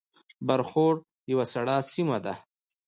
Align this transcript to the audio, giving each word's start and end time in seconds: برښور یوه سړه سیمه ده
برښور 0.47 0.95
یوه 1.31 1.45
سړه 1.53 1.75
سیمه 1.93 2.17
ده 2.25 2.33